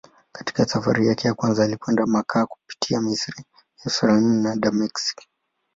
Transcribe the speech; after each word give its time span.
Katika 0.31 0.65
safari 0.65 1.07
yake 1.07 1.27
ya 1.27 1.33
kwanza 1.33 1.63
alikwenda 1.63 2.05
Makka 2.05 2.45
kupitia 2.45 3.01
Misri, 3.01 3.43
Yerusalemu 3.77 4.43
na 4.43 4.55
Dameski. 4.55 5.29